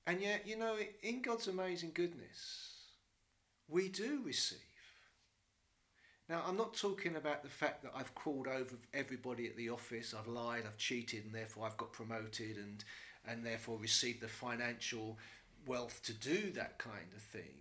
[0.07, 2.77] And yet, you know, in God's amazing goodness,
[3.69, 4.59] we do receive.
[6.29, 10.15] Now, I'm not talking about the fact that I've crawled over everybody at the office,
[10.19, 12.85] I've lied, I've cheated, and therefore I've got promoted and,
[13.27, 15.17] and therefore received the financial
[15.67, 17.57] wealth to do that kind of thing.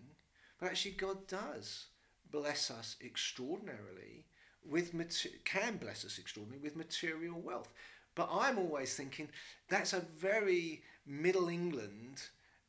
[0.59, 1.85] But actually, God does
[2.29, 4.25] bless us extraordinarily
[4.69, 4.93] with
[5.45, 7.71] can bless us extraordinarily with material wealth.
[8.15, 9.29] But I'm always thinking
[9.69, 12.23] that's a very Middle England,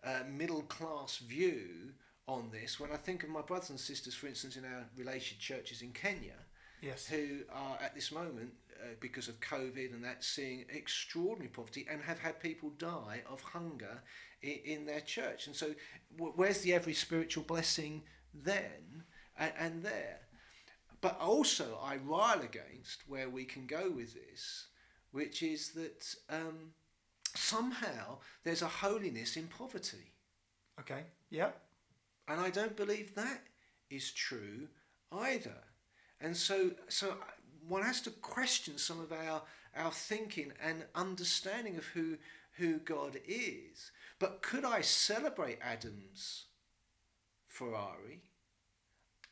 [0.05, 1.95] uh, middle class view
[2.29, 2.79] on this.
[2.79, 5.91] When I think of my brothers and sisters, for instance, in our related churches in
[5.93, 6.35] Kenya,
[6.81, 7.09] Yes.
[7.09, 12.01] who are at this moment, uh, because of COVID and that, seeing extraordinary poverty and
[12.03, 14.03] have had people die of hunger
[14.43, 15.49] in, in their church.
[15.49, 15.75] And so,
[16.17, 19.03] w- where's the every spiritual blessing then
[19.37, 20.21] and, and there?
[21.01, 24.67] But also, I rile against where we can go with this,
[25.11, 26.73] which is that um,
[27.35, 30.13] somehow there's a holiness in poverty.
[30.79, 31.05] Okay.
[31.31, 31.61] Yep.
[32.29, 33.43] And I don't believe that
[33.91, 34.69] is true
[35.13, 35.57] either.
[36.21, 37.15] And so, so
[37.67, 39.43] one has to question some of our,
[39.77, 42.17] our thinking and understanding of who,
[42.53, 43.93] who God is.
[44.19, 46.45] But could I celebrate Adam's
[47.47, 48.23] Ferrari?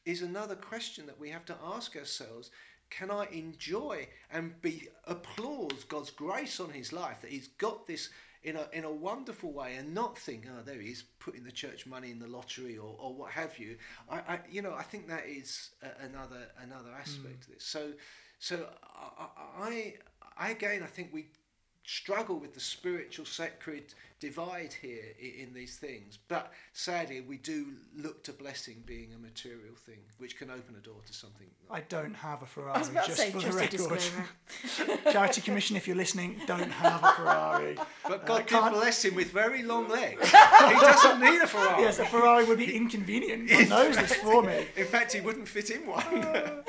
[0.04, 2.50] Is another question that we have to ask ourselves.
[2.88, 8.10] Can I enjoy and be applause God's grace on his life that he's got this
[8.46, 11.50] in a in a wonderful way and not think, oh, there he is putting the
[11.50, 13.76] church money in the lottery or, or what have you.
[14.08, 17.48] I, I you know I think that is a, another another aspect mm.
[17.48, 17.64] of this.
[17.64, 17.92] So
[18.38, 19.26] so I,
[19.58, 19.94] I
[20.38, 21.26] I again I think we
[21.88, 26.18] struggle with the spiritual sacred divide here i- in these things.
[26.26, 30.80] But sadly, we do look to blessing being a material thing, which can open a
[30.80, 31.46] door to something.
[31.70, 32.74] I don't have a Ferrari.
[32.76, 35.02] I was about to just say, for just the a record.
[35.12, 37.78] Charity Commission, if you're listening, don't have a Ferrari.
[38.04, 40.24] But Uh, God did can't- bless him with very long legs.
[40.26, 41.82] he doesn't need a Ferrari.
[41.82, 43.48] Yes, a Ferrari would be inconvenient.
[43.48, 44.66] God knows this for me.
[44.76, 46.64] In fact, he wouldn't fit in one.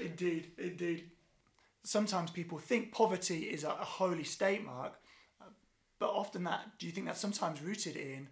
[0.00, 1.10] Indeed, indeed.
[1.82, 4.94] Sometimes people think poverty is a, holy state mark,
[5.98, 8.28] but often that, do you think that's sometimes rooted in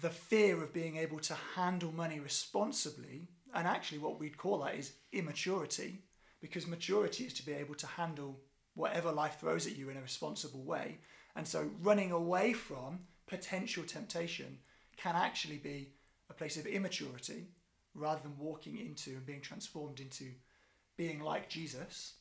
[0.00, 3.28] the fear of being able to handle money responsibly?
[3.54, 6.02] And actually, what we'd call that is immaturity,
[6.40, 8.40] because maturity is to be able to handle
[8.74, 10.98] whatever life throws at you in a responsible way.
[11.34, 14.58] And so, running away from potential temptation
[14.96, 15.92] can actually be
[16.30, 17.48] a place of immaturity
[17.94, 20.32] rather than walking into and being transformed into
[20.96, 22.14] being like Jesus,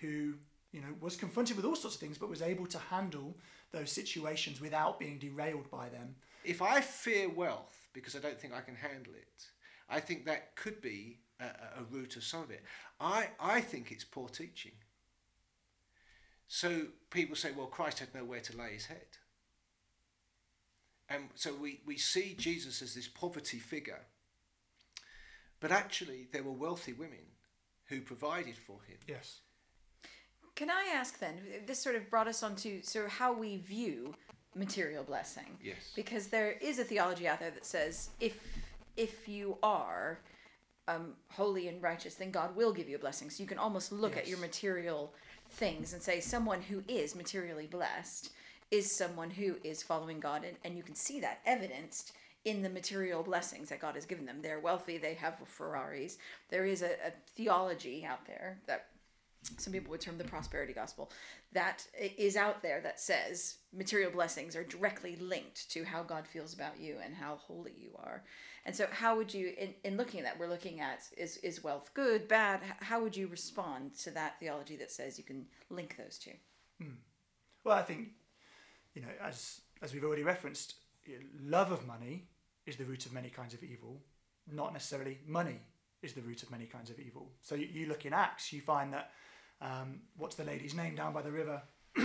[0.00, 0.34] who
[0.72, 3.36] you know was confronted with all sorts of things, but was able to handle
[3.72, 6.14] those situations without being derailed by them.
[6.44, 9.46] if I fear wealth because I don't think I can handle it,
[9.88, 11.44] I think that could be a,
[11.80, 12.62] a- root of some of it.
[13.00, 14.72] I, I think it's poor teaching.
[16.46, 19.06] So people say, well, Christ had nowhere to lay his head.
[21.08, 24.02] And so we, we see Jesus as this poverty figure.
[25.60, 27.26] But actually, there were wealthy women
[27.86, 28.98] who provided for him.
[29.08, 29.40] Yes.
[30.54, 31.34] Can I ask then?
[31.66, 34.14] This sort of brought us on to sort of how we view
[34.54, 35.58] material blessing.
[35.62, 35.92] Yes.
[35.96, 38.38] Because there is a theology out there that says if
[38.96, 40.20] if you are
[40.86, 43.30] um, holy and righteous, then God will give you a blessing.
[43.30, 45.12] So you can almost look at your material
[45.50, 48.30] things and say someone who is materially blessed
[48.70, 52.12] is someone who is following God, and, and you can see that evidenced
[52.44, 54.40] in the material blessings that God has given them.
[54.42, 56.18] They're wealthy, they have Ferraris.
[56.50, 58.86] There is a, a theology out there that
[59.58, 61.10] some people would term the prosperity gospel
[61.52, 66.54] that is out there that says material blessings are directly linked to how God feels
[66.54, 68.24] about you and how holy you are.
[68.66, 71.62] And so how would you in, in looking at that we're looking at is is
[71.62, 72.60] wealth good, bad?
[72.80, 76.32] How would you respond to that theology that says you can link those two?
[76.80, 76.94] Hmm.
[77.62, 78.08] Well, I think
[78.94, 80.74] you know, as as we've already referenced,
[81.42, 82.28] love of money
[82.66, 84.00] is the root of many kinds of evil.
[84.50, 85.60] Not necessarily money
[86.02, 87.30] is the root of many kinds of evil.
[87.42, 89.10] So you, you look in Acts, you find that
[89.60, 91.62] um, what's the lady's name down by the river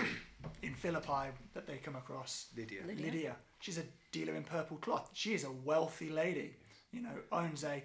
[0.61, 2.47] in Philippi that they come across?
[2.55, 2.81] Lydia.
[2.85, 3.05] Lydia.
[3.05, 3.35] Lydia.
[3.59, 5.09] She's a dealer in purple cloth.
[5.13, 6.55] She is a wealthy lady.
[6.91, 7.83] You know, owns a,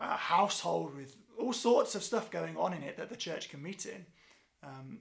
[0.00, 3.62] a household with all sorts of stuff going on in it that the church can
[3.62, 4.06] meet in.
[4.62, 5.00] Um,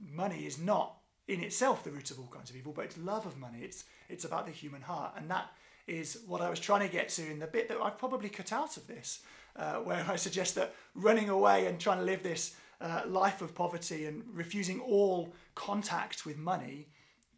[0.00, 0.96] money is not
[1.28, 3.60] in itself the root of all kinds of evil, but it's love of money.
[3.62, 5.50] It's it's about the human heart, and that
[5.86, 8.52] is what I was trying to get to in the bit that I've probably cut
[8.52, 9.20] out of this,
[9.56, 13.54] uh, where I suggest that running away and trying to live this uh, life of
[13.54, 16.88] poverty and refusing all contact with money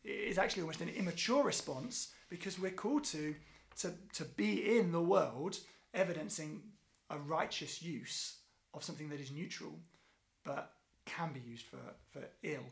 [0.03, 3.35] is actually almost an immature response because we're called to,
[3.79, 5.59] to, to be in the world
[5.93, 6.63] evidencing
[7.11, 8.39] a righteous use
[8.73, 9.79] of something that is neutral
[10.45, 10.73] but
[11.05, 11.79] can be used for,
[12.11, 12.65] for ill.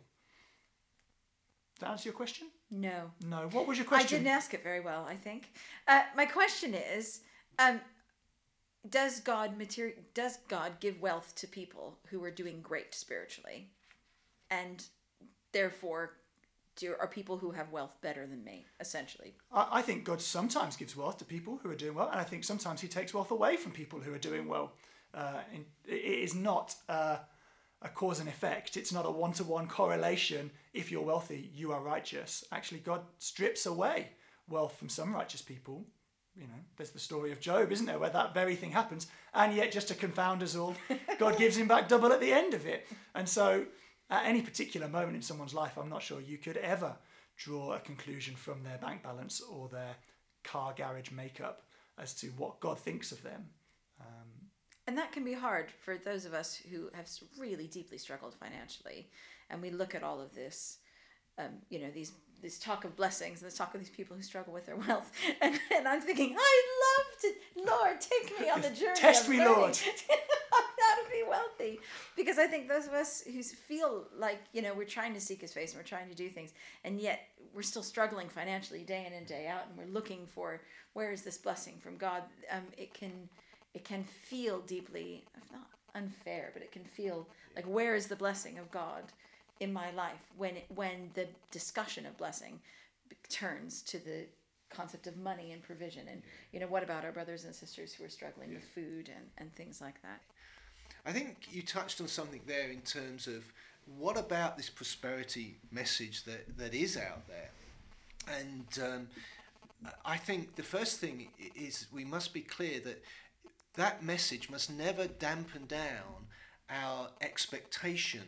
[1.75, 2.49] Does that answer your question?
[2.71, 3.11] No.
[3.27, 3.49] No.
[3.53, 4.17] What was your question?
[4.17, 5.53] I didn't ask it very well, I think.
[5.87, 7.21] Uh, my question is
[7.59, 7.81] um,
[8.89, 13.71] does God materi- does God give wealth to people who are doing great spiritually?
[14.51, 14.85] And
[15.53, 16.15] therefore
[16.77, 19.35] do are people who have wealth better than me, essentially?
[19.53, 22.25] I, I think God sometimes gives wealth to people who are doing well, and I
[22.25, 24.73] think sometimes He takes wealth away from people who are doing well.
[25.15, 25.41] Uh,
[25.87, 27.19] it is not uh,
[27.83, 28.77] a cause and effect.
[28.77, 30.51] It's not a one to one correlation.
[30.73, 32.45] If you're wealthy, you are righteous.
[32.51, 34.11] Actually, God strips away
[34.49, 35.85] wealth from some righteous people.
[36.35, 39.55] You know, there's the story of Job, isn't there, where that very thing happens, and
[39.55, 40.75] yet just to confound us all,
[41.19, 42.87] God gives him back double at the end of it.
[43.15, 43.67] And so,
[44.09, 46.97] at any particular moment in someone's life, I'm not sure you could ever
[47.37, 49.97] draw a conclusion from their bank balance or their
[50.43, 51.65] car garage makeup
[51.99, 53.51] as to what God thinks of them.
[54.87, 59.09] And that can be hard for those of us who have really deeply struggled financially.
[59.49, 60.79] And we look at all of this,
[61.39, 64.23] um, you know, these this talk of blessings and this talk of these people who
[64.23, 65.11] struggle with their wealth.
[65.41, 68.95] And, and I'm thinking, I'd love to, Lord, take me on the journey.
[68.97, 69.77] Test me, learning Lord.
[70.51, 71.81] how to be wealthy.
[72.17, 75.41] Because I think those of us who feel like, you know, we're trying to seek
[75.41, 76.53] his face and we're trying to do things,
[76.85, 80.61] and yet we're still struggling financially day in and day out, and we're looking for
[80.93, 83.29] where is this blessing from God, um, it can
[83.75, 88.17] it can feel deeply if not unfair but it can feel like where is the
[88.17, 89.05] blessing of god
[89.61, 92.61] in my life when it, when the discussion of blessing
[93.29, 94.27] turns to the
[94.71, 98.05] concept of money and provision and you know what about our brothers and sisters who
[98.05, 100.21] are struggling with food and, and things like that?
[101.05, 103.45] I think you touched on something there in terms of
[103.99, 107.51] what about this prosperity message that, that is out there?
[108.29, 109.09] And um,
[110.05, 113.03] I think the first thing is we must be clear that
[113.75, 116.29] that message must never dampen down
[116.71, 118.23] our expectation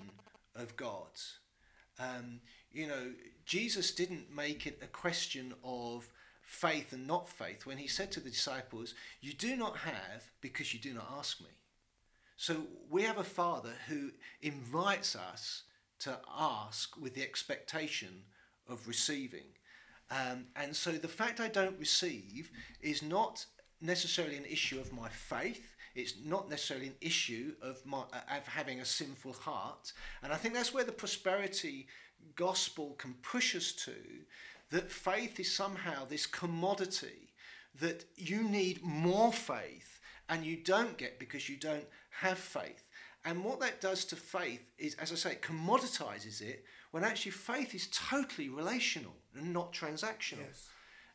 [0.54, 1.10] of God.
[1.98, 2.40] Um,
[2.72, 3.12] you know,
[3.46, 6.08] Jesus didn't make it a question of
[6.42, 10.74] faith and not faith when he said to the disciples, You do not have because
[10.74, 11.50] you do not ask me.
[12.36, 14.10] So we have a Father who
[14.42, 15.62] invites us
[16.00, 18.24] to ask with the expectation
[18.68, 19.46] of receiving.
[20.10, 23.46] Um, and so the fact I don't receive is not
[23.80, 25.73] necessarily an issue of my faith.
[25.94, 28.02] It's not necessarily an issue of my
[28.36, 29.92] of having a sinful heart.
[30.22, 31.86] And I think that's where the prosperity
[32.36, 33.94] gospel can push us to
[34.70, 37.32] that faith is somehow this commodity
[37.80, 42.84] that you need more faith and you don't get because you don't have faith.
[43.24, 47.32] And what that does to faith is, as I say, it commoditizes it when actually
[47.32, 50.46] faith is totally relational and not transactional.
[50.46, 50.68] Yes.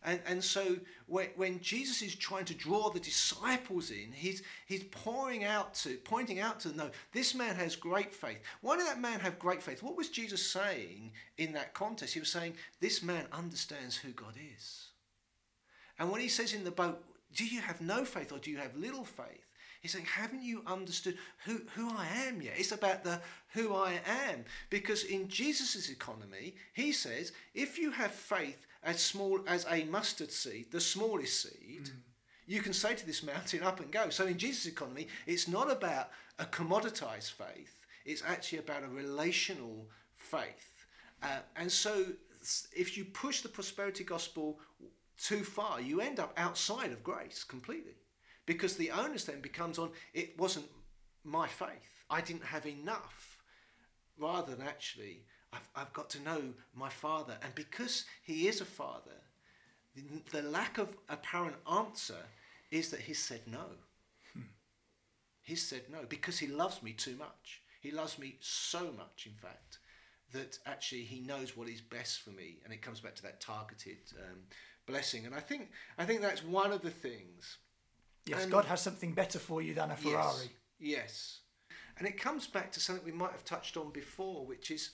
[0.03, 4.83] And, and so when, when Jesus is trying to draw the disciples in, he's, he's
[4.83, 8.39] pouring out to, pointing out to them, no, this man has great faith.
[8.61, 9.83] Why did that man have great faith?
[9.83, 12.13] What was Jesus saying in that context?
[12.13, 14.87] He was saying, this man understands who God is.
[15.97, 17.03] And when he says in the boat,
[17.35, 19.48] do you have no faith or do you have little faith?
[19.81, 22.55] He's saying, haven't you understood who, who I am yet?
[22.57, 23.21] It's about the
[23.53, 24.43] who I am.
[24.69, 30.31] Because in Jesus' economy, he says, if you have faith as small as a mustard
[30.31, 31.89] seed, the smallest seed,
[32.45, 34.09] you can say to this mountain, up and go.
[34.09, 39.87] So in Jesus' economy, it's not about a commoditized faith, it's actually about a relational
[40.17, 40.87] faith.
[41.21, 42.05] Uh, and so
[42.75, 44.59] if you push the prosperity gospel
[45.21, 47.93] too far, you end up outside of grace completely.
[48.49, 50.65] Because the onus then becomes on it wasn't
[51.23, 52.03] my faith.
[52.09, 53.37] I didn't have enough.
[54.17, 55.21] Rather than actually,
[55.53, 56.41] I've, I've got to know
[56.75, 57.37] my father.
[57.43, 59.21] And because he is a father,
[59.95, 62.25] the, the lack of apparent answer
[62.71, 63.67] is that he said no.
[65.43, 67.61] He said no because he loves me too much.
[67.81, 69.77] He loves me so much, in fact,
[70.33, 72.57] that actually he knows what is best for me.
[72.63, 74.39] And it comes back to that targeted um,
[74.87, 75.27] blessing.
[75.27, 75.69] And I think
[75.99, 77.59] I think that's one of the things.
[78.29, 80.51] Yes, And- God has something better for you than a Ferrari.
[80.77, 80.99] Yes.
[80.99, 81.39] yes.
[81.97, 84.91] And it comes back to something we might have touched on before, which is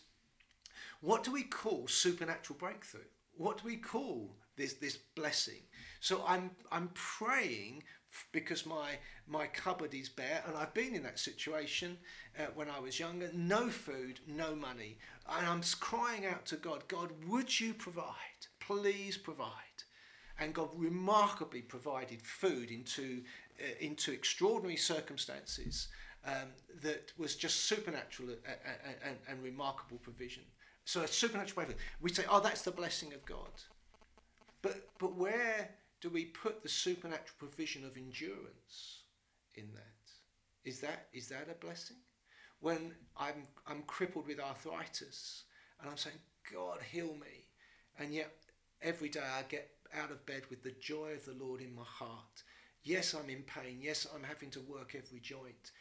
[1.01, 3.09] what do we call supernatural breakthrough?
[3.35, 5.63] What do we call this this blessing?
[5.99, 7.83] So I'm I'm praying
[8.31, 11.97] because my my cupboard is bare, and I've been in that situation
[12.39, 13.29] uh, when I was younger.
[13.33, 18.47] No food, no money, and I'm crying out to God, God, would you provide?
[18.59, 19.83] Please provide.
[20.39, 23.23] And God remarkably provided food into
[23.59, 25.87] uh, into extraordinary circumstances
[26.25, 26.49] um,
[26.81, 30.43] that was just supernatural and, and, and remarkable provision.
[30.83, 31.75] So a supernatural way.
[32.01, 33.49] We say, oh, that's the blessing of God.
[34.61, 35.69] But but where
[36.01, 39.03] do we put the supernatural provision of endurance
[39.55, 40.69] in that?
[40.69, 41.97] Is that is that a blessing?
[42.59, 45.43] When I'm I'm crippled with arthritis
[45.79, 46.17] and I'm saying,
[46.51, 47.47] God heal me,
[47.99, 48.31] and yet
[48.81, 51.83] every day I get out of bed with the joy of the Lord in my
[51.85, 52.43] heart.
[52.83, 53.79] Yes, I'm in pain.
[53.81, 55.71] Yes, I'm having to work every joint.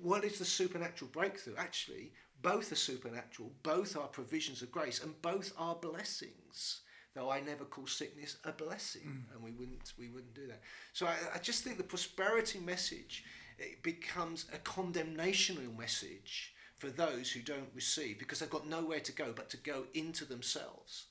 [0.00, 1.56] What is the supernatural breakthrough?
[1.56, 6.80] Actually, both are supernatural, both are provisions of grace, and both are blessings.
[7.14, 9.34] Though I never call sickness a blessing, mm.
[9.34, 10.60] and we wouldn't we wouldn't do that.
[10.92, 13.24] So I, I just think the prosperity message
[13.58, 19.12] it becomes a condemnational message for those who don't receive because they've got nowhere to
[19.12, 21.06] go but to go into themselves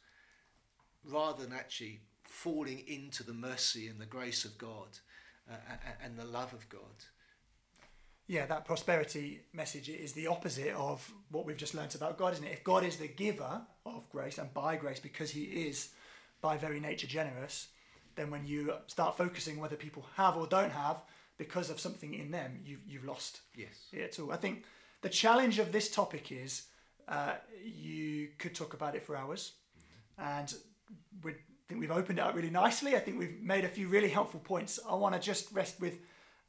[1.04, 5.00] rather than actually falling into the mercy and the grace of God
[5.50, 5.56] uh,
[6.04, 7.06] and the love of God.
[8.28, 12.45] Yeah, that prosperity message is the opposite of what we've just learnt about God, isn't
[12.45, 12.54] it?
[12.54, 15.89] If God is the giver of grace and by grace because he is
[16.39, 17.70] by very nature generous,
[18.16, 21.02] then when you start focusing whether people have or don't have
[21.38, 23.88] because of something in them, you've, you've lost yes.
[23.91, 24.32] it all.
[24.32, 24.64] I think
[25.02, 26.64] the challenge of this topic is
[27.08, 27.34] uh,
[27.64, 29.54] you could talk about it for hours,
[30.20, 30.39] mm-hmm.
[30.39, 30.54] and
[31.23, 31.33] we
[31.67, 32.95] think we've opened it up really nicely.
[32.95, 34.79] I think we've made a few really helpful points.
[34.87, 35.99] I want to just rest with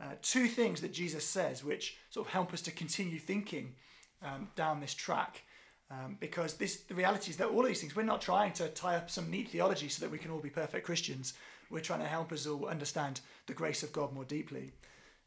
[0.01, 3.75] uh, two things that Jesus says, which sort of help us to continue thinking
[4.23, 5.43] um, down this track.
[5.91, 8.69] Um, because this, the reality is that all of these things, we're not trying to
[8.69, 11.35] tie up some neat theology so that we can all be perfect Christians.
[11.69, 14.73] We're trying to help us all understand the grace of God more deeply.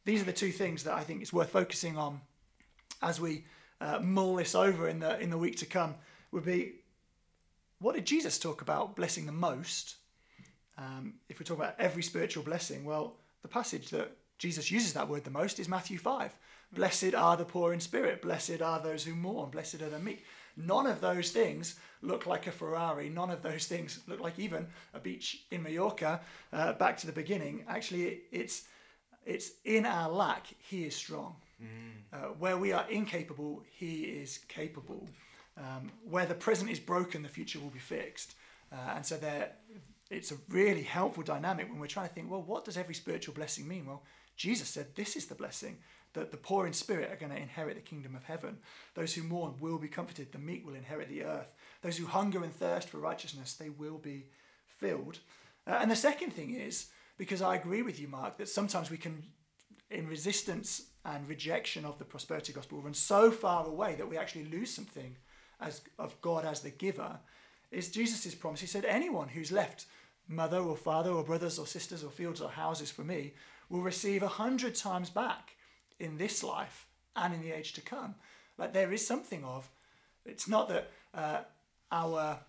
[0.05, 2.21] These are the two things that I think it's worth focusing on
[3.01, 3.43] as we
[3.81, 5.95] uh, mull this over in the in the week to come.
[6.31, 6.73] Would be
[7.83, 9.97] what did Jesus talk about blessing the most?
[10.77, 15.09] Um, if we talk about every spiritual blessing, well, the passage that Jesus uses that
[15.09, 16.33] word the most is Matthew 5.
[16.71, 20.23] Blessed are the poor in spirit, blessed are those who mourn, blessed are the meek.
[20.55, 23.09] None of those things look like a Ferrari.
[23.09, 26.21] None of those things look like even a beach in Mallorca.
[26.53, 27.65] Uh, back to the beginning.
[27.67, 28.63] Actually, it's
[29.25, 31.35] it's in our lack he is strong.
[31.61, 31.67] Mm.
[32.13, 35.07] Uh, where we are incapable, he is capable.
[35.55, 38.35] Um, where the present is broken, the future will be fixed.
[38.71, 39.51] Uh, and so there,
[40.09, 43.35] it's a really helpful dynamic when we're trying to think, well, what does every spiritual
[43.35, 43.85] blessing mean?
[43.85, 44.03] Well,
[44.35, 45.77] Jesus said this is the blessing
[46.13, 48.57] that the poor in spirit are going to inherit the kingdom of heaven.
[48.93, 50.31] Those who mourn will be comforted.
[50.31, 51.53] The meek will inherit the earth.
[51.81, 54.27] Those who hunger and thirst for righteousness, they will be
[54.65, 55.19] filled.
[55.65, 56.87] Uh, and the second thing is,
[57.17, 59.23] because I agree with you, Mark, that sometimes we can,
[59.89, 64.45] in resistance and rejection of the prosperity gospel, run so far away that we actually
[64.45, 65.15] lose something
[65.63, 67.19] as of God as the giver.
[67.71, 68.61] Is Jesus' promise?
[68.61, 69.85] He said, Anyone who's left
[70.27, 73.33] mother or father or brothers or sisters or fields or houses for me
[73.69, 75.55] will receive a hundred times back
[75.99, 76.85] in this life
[77.15, 78.15] and in the age to come.
[78.57, 79.69] Like there is something of,
[80.25, 81.39] it's not that uh,
[81.91, 82.39] our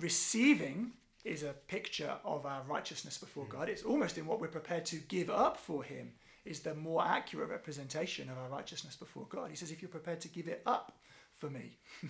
[0.00, 0.92] receiving
[1.24, 3.68] is a picture of our righteousness before God.
[3.68, 6.12] It's almost in what we're prepared to give up for Him
[6.44, 9.48] is the more accurate representation of our righteousness before God.
[9.50, 10.92] He says, if you're prepared to give it up
[11.36, 11.78] for me,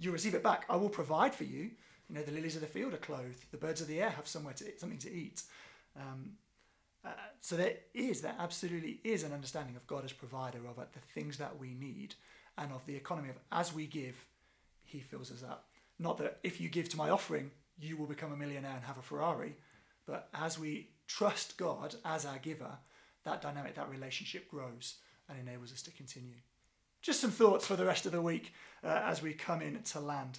[0.00, 0.64] you receive it back.
[0.68, 1.70] I will provide for you.
[2.08, 3.50] You know, the lilies of the field are clothed.
[3.50, 5.42] The birds of the air have somewhere to eat, something to eat.
[5.96, 6.32] Um,
[7.04, 11.00] uh, so there is, there absolutely is an understanding of God as provider of the
[11.14, 12.14] things that we need
[12.58, 14.26] and of the economy of as we give,
[14.84, 15.68] He fills us up.
[15.98, 18.98] Not that if you give to my offering, you will become a millionaire and have
[18.98, 19.56] a Ferrari.
[20.06, 22.78] But as we trust God as our giver,
[23.24, 24.96] that dynamic, that relationship grows
[25.28, 26.36] and enables us to continue.
[27.06, 28.52] Just some thoughts for the rest of the week
[28.84, 30.38] uh, as we come in to land.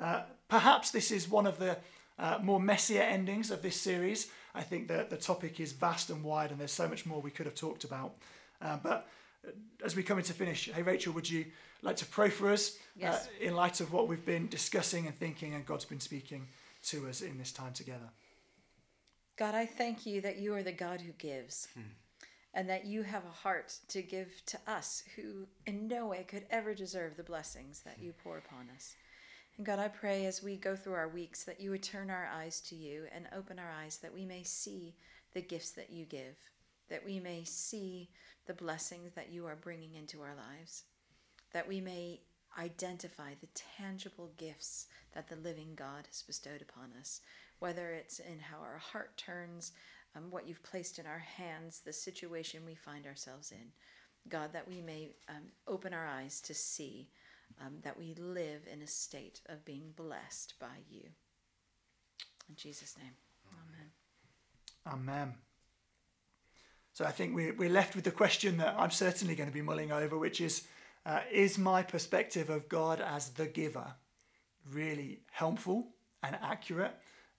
[0.00, 1.76] Uh, perhaps this is one of the
[2.18, 4.28] uh, more messier endings of this series.
[4.54, 7.30] I think that the topic is vast and wide, and there's so much more we
[7.30, 8.16] could have talked about.
[8.60, 9.06] Uh, but
[9.46, 9.50] uh,
[9.84, 11.46] as we come in to finish, hey Rachel, would you
[11.82, 13.28] like to pray for us uh, yes.
[13.40, 16.48] in light of what we've been discussing and thinking, and God's been speaking?
[16.84, 18.10] to us in this time together.
[19.36, 21.68] God, I thank you that you are the God who gives.
[21.74, 21.82] Hmm.
[22.58, 26.44] And that you have a heart to give to us who in no way could
[26.50, 28.96] ever deserve the blessings that you pour upon us.
[29.56, 32.26] And God, I pray as we go through our weeks that you would turn our
[32.26, 34.96] eyes to you and open our eyes that we may see
[35.34, 36.34] the gifts that you give,
[36.90, 38.10] that we may see
[38.46, 40.82] the blessings that you are bringing into our lives,
[41.52, 42.22] that we may
[42.58, 47.20] identify the tangible gifts that the living God has bestowed upon us,
[47.60, 49.70] whether it's in how our heart turns,
[50.16, 53.72] um, what you've placed in our hands, the situation we find ourselves in.
[54.28, 57.08] God, that we may um, open our eyes to see
[57.64, 61.02] um, that we live in a state of being blessed by you.
[62.48, 63.12] In Jesus' name.
[64.86, 65.00] Amen.
[65.00, 65.34] Amen.
[66.92, 69.62] So I think we're, we're left with the question that I'm certainly going to be
[69.62, 70.66] mulling over, which is
[71.06, 73.94] uh, Is my perspective of God as the giver
[74.72, 75.88] really helpful
[76.22, 76.94] and accurate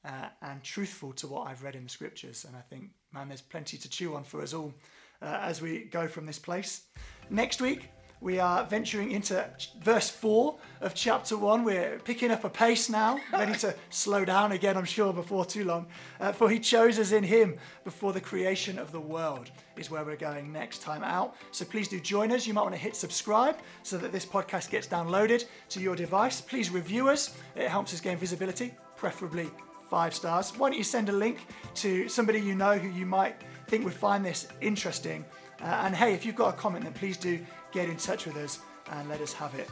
[0.06, 2.46] uh, and truthful to what I've read in the scriptures?
[2.46, 4.74] And I think, man, there's plenty to chew on for us all
[5.22, 6.84] uh, as we go from this place.
[7.30, 7.90] Next week,
[8.22, 9.50] we are venturing into
[9.82, 11.64] verse 4 of chapter 1.
[11.64, 15.64] We're picking up a pace now, ready to slow down again, I'm sure, before too
[15.64, 15.88] long.
[16.20, 20.04] Uh, for he chose us in him before the creation of the world, is where
[20.04, 21.38] we're going next time out.
[21.52, 22.46] So please do join us.
[22.46, 26.42] You might want to hit subscribe so that this podcast gets downloaded to your device.
[26.42, 29.50] Please review us, it helps us gain visibility, preferably
[29.90, 30.52] five stars.
[30.58, 31.40] Why don't you send a link
[31.76, 33.36] to somebody you know who you might
[33.68, 35.26] think would find this interesting?
[35.62, 37.40] Uh, and hey, if you've got a comment, then please do
[37.72, 38.60] get in touch with us
[38.92, 39.70] and let us have it.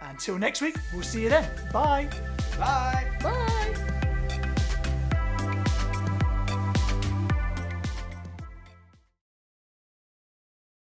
[0.00, 1.48] Until next week, we'll see you then.
[1.72, 2.08] Bye.
[2.58, 3.06] Bye.
[3.22, 3.94] Bye.